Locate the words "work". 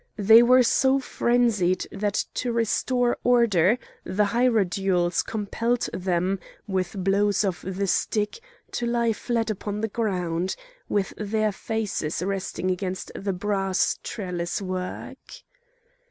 14.59-15.33